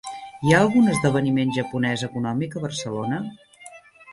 [0.45, 3.21] Hi ha algun esdeveniment japonès econòmic a Barcelona?